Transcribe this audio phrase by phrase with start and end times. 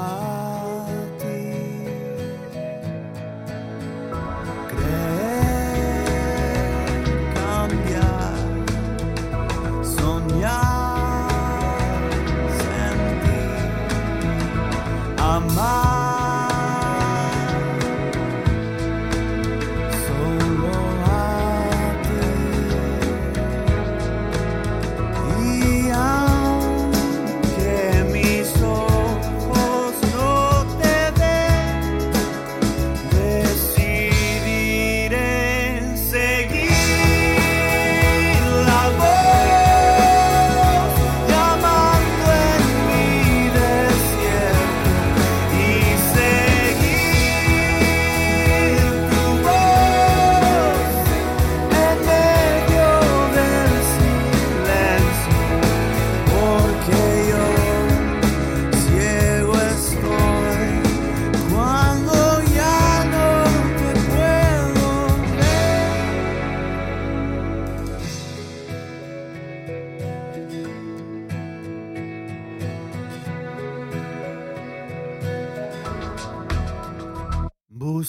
[0.00, 0.29] heart.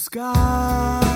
[0.02, 1.11] sky.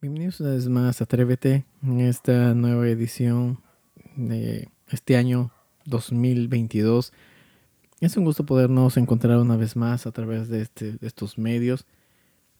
[0.00, 3.60] Bienvenidos una vez más a Atrévete en esta nueva edición
[4.16, 5.50] de este año
[5.86, 7.12] 2022.
[8.00, 11.84] Es un gusto podernos encontrar una vez más a través de, este- de estos medios.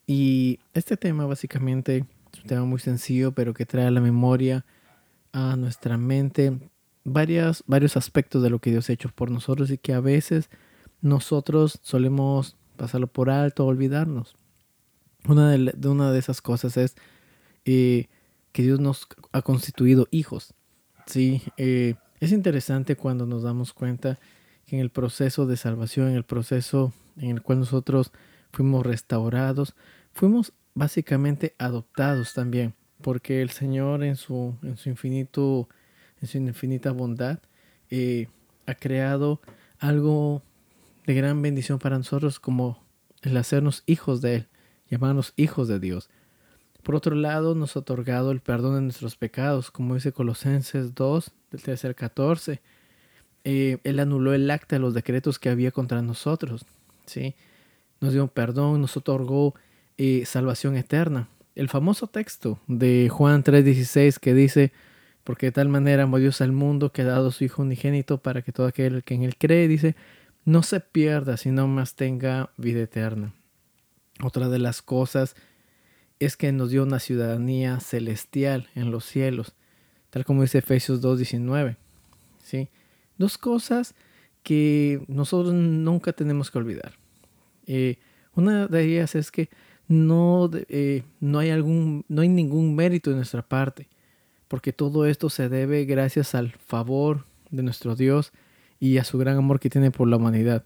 [0.07, 4.65] Y este tema básicamente es un tema muy sencillo, pero que trae a la memoria
[5.33, 6.59] a nuestra mente
[7.05, 10.51] varias, varios aspectos de lo que Dios ha hecho por nosotros y que a veces
[11.03, 14.35] nosotros solemos pasarlo por alto, olvidarnos.
[15.29, 16.97] Una de, una de esas cosas es
[17.71, 18.09] eh,
[18.53, 20.55] que Dios nos ha constituido hijos.
[21.05, 24.19] Sí, eh, es interesante cuando nos damos cuenta
[24.65, 28.11] que en el proceso de salvación, en el proceso en el cual nosotros
[28.53, 29.75] fuimos restaurados,
[30.15, 32.73] fuimos básicamente adoptados también,
[33.03, 35.69] porque el Señor en su, en su infinito,
[36.23, 37.41] en su infinita bondad,
[37.91, 38.29] eh,
[38.67, 39.43] ha creado
[39.79, 40.43] algo
[41.07, 42.83] de gran bendición para nosotros como
[43.21, 44.49] el hacernos hijos de Él,
[44.89, 46.09] llamarnos hijos de Dios.
[46.83, 51.33] Por otro lado, nos ha otorgado el perdón de nuestros pecados, como dice Colosenses 2,
[51.51, 52.61] del 13 al 14.
[53.45, 56.65] Eh, él anuló el acta de los decretos que había contra nosotros.
[57.07, 57.35] ¿sí?
[58.01, 59.55] Nos dio perdón, nos otorgó
[59.97, 61.29] eh, salvación eterna.
[61.55, 64.73] El famoso texto de Juan 3:16 que dice,
[65.25, 68.43] porque de tal manera amó Dios al mundo que ha dado su Hijo unigénito para
[68.43, 69.97] que todo aquel que en él cree, dice,
[70.45, 73.35] no se pierda, sino más tenga vida eterna.
[74.23, 75.35] Otra de las cosas
[76.21, 79.55] es que nos dio una ciudadanía celestial en los cielos,
[80.11, 81.77] tal como dice Efesios 2.19.
[82.43, 82.69] ¿sí?
[83.19, 83.95] Dos cosas
[84.43, 86.95] que nosotros nunca tenemos que olvidar.
[87.67, 87.99] Eh,
[88.35, 89.49] una de ellas es que
[89.89, 93.89] no, eh, no, hay algún, no hay ningún mérito de nuestra parte,
[94.49, 98.33] porque todo esto se debe gracias al favor de nuestro Dios
[98.81, 100.65] y a su gran amor que tiene por la humanidad.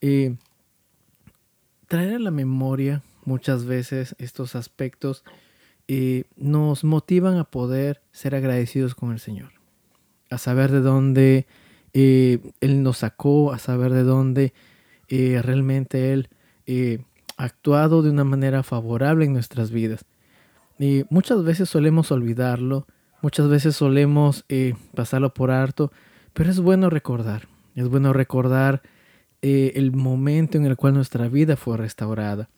[0.00, 0.36] Eh,
[1.86, 5.22] traer a la memoria muchas veces estos aspectos
[5.86, 9.52] eh, nos motivan a poder ser agradecidos con el Señor,
[10.30, 11.46] a saber de dónde
[11.92, 14.54] eh, Él nos sacó, a saber de dónde
[15.08, 16.30] eh, realmente Él
[17.36, 20.04] ha actuado de una manera favorable en nuestras vidas.
[20.78, 22.86] Y muchas veces solemos olvidarlo,
[23.20, 24.44] muchas veces solemos
[24.94, 25.92] pasarlo por harto,
[26.32, 28.82] pero es bueno recordar, es bueno recordar
[29.40, 32.48] el momento en el cual nuestra vida fue restaurada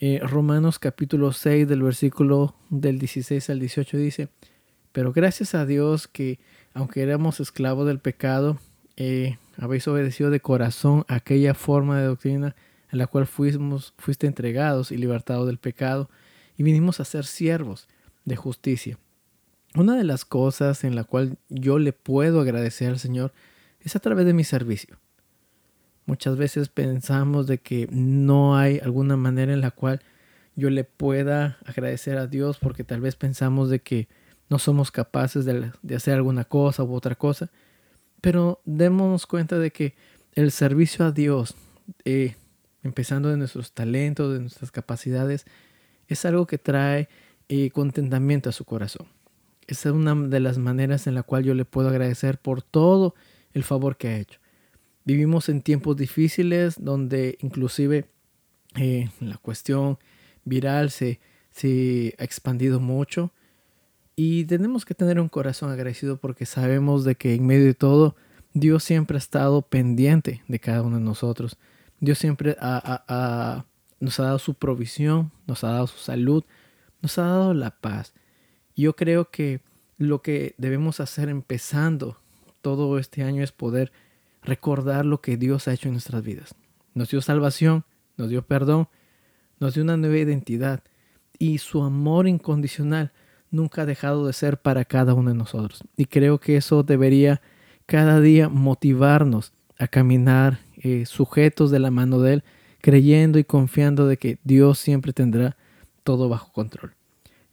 [0.00, 4.28] eh, Romanos capítulo 6 del versículo del 16 al 18 dice,
[4.92, 6.38] pero gracias a Dios que
[6.72, 8.58] aunque éramos esclavos del pecado,
[8.96, 12.54] eh, habéis obedecido de corazón aquella forma de doctrina
[12.90, 16.08] en la cual fuimos, fuiste entregados y libertados del pecado
[16.56, 17.88] y vinimos a ser siervos
[18.24, 18.98] de justicia.
[19.74, 23.32] Una de las cosas en la cual yo le puedo agradecer al Señor
[23.80, 24.96] es a través de mi servicio.
[26.08, 30.00] Muchas veces pensamos de que no hay alguna manera en la cual
[30.56, 34.08] yo le pueda agradecer a Dios porque tal vez pensamos de que
[34.48, 37.50] no somos capaces de, hacer alguna cosa u otra cosa.
[38.22, 39.96] Pero démonos cuenta de que
[40.32, 41.54] el servicio a Dios,
[42.06, 42.36] eh,
[42.82, 45.44] empezando de nuestros talentos, de nuestras capacidades,
[46.06, 47.10] es algo que trae
[47.50, 49.08] eh, contentamiento a su corazón.
[49.66, 53.14] Esa es una de las maneras en la cual yo le puedo agradecer por todo
[53.52, 54.40] el favor que ha hecho.
[55.08, 58.10] Vivimos en tiempos difíciles donde inclusive
[58.76, 59.96] eh, la cuestión
[60.44, 61.18] viral se,
[61.50, 63.32] se ha expandido mucho
[64.16, 68.16] y tenemos que tener un corazón agradecido porque sabemos de que en medio de todo
[68.52, 71.56] Dios siempre ha estado pendiente de cada uno de nosotros.
[72.00, 76.44] Dios siempre nos ha dado su provisión, nos ha dado su salud,
[77.00, 78.12] nos ha dado la paz.
[78.76, 79.62] Yo creo que
[79.96, 82.20] lo que debemos hacer empezando
[82.60, 83.90] todo este año es poder
[84.48, 86.54] recordar lo que Dios ha hecho en nuestras vidas.
[86.94, 87.84] Nos dio salvación,
[88.16, 88.88] nos dio perdón,
[89.60, 90.82] nos dio una nueva identidad
[91.38, 93.12] y su amor incondicional
[93.50, 95.84] nunca ha dejado de ser para cada uno de nosotros.
[95.96, 97.40] Y creo que eso debería
[97.86, 102.44] cada día motivarnos a caminar eh, sujetos de la mano de Él,
[102.80, 105.56] creyendo y confiando de que Dios siempre tendrá
[106.04, 106.94] todo bajo control.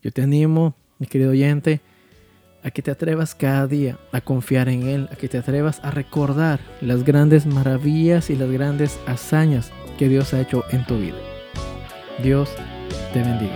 [0.01, 1.81] Yo te animo, mi querido oyente,
[2.65, 5.91] a que te atrevas cada día a confiar en Él, a que te atrevas a
[5.91, 11.15] recordar las grandes maravillas y las grandes hazañas que Dios ha hecho en tu vida.
[12.23, 12.49] Dios
[13.13, 13.55] te bendiga.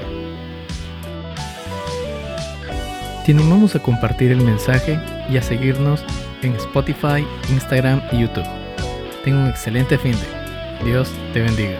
[3.25, 4.99] Te animamos a compartir el mensaje
[5.29, 6.03] y a seguirnos
[6.43, 8.47] en Spotify, Instagram y YouTube.
[9.23, 10.85] Tenga un excelente fin de.
[10.85, 11.79] Dios te bendiga.